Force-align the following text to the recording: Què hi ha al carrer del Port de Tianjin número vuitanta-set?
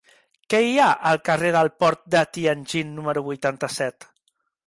Què 0.53 0.59
hi 0.67 0.71
ha 0.83 0.87
al 1.09 1.19
carrer 1.29 1.51
del 1.57 1.69
Port 1.83 2.01
de 2.15 2.23
Tianjin 2.37 2.97
número 3.01 3.25
vuitanta-set? 3.27 4.09